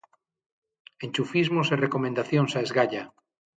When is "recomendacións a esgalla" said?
1.85-3.03